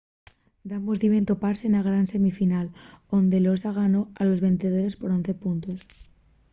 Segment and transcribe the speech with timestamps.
[0.71, 2.67] dambos diben topase na gran semifinal
[3.17, 5.79] onde'l noosa ganó a los vencedores por 11 puntos